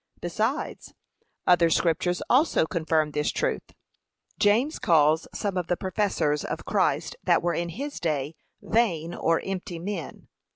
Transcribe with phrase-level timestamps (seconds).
[0.19, 0.95] Besides,
[1.45, 3.71] other scriptures also confirm this truth.
[4.39, 8.33] James calls I some of the professors of Christ that were in his day
[8.63, 10.27] vain or empty men.